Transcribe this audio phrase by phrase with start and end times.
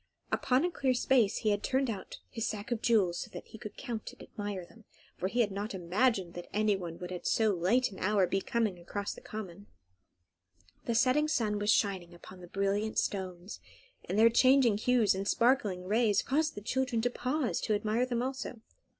[0.31, 3.59] Upon a clear space he had turned out his sack of jewels, so that he
[3.59, 4.83] could count and admire them,
[5.15, 8.79] for he had not imagined that anybody would at so late an hour be coming
[8.79, 9.67] across the common.
[10.85, 13.59] The setting sun was shining upon the brilliant stones,
[14.03, 18.23] and their changing hues and sparkling rays caused the children to pause to admire them
[18.23, 18.59] also.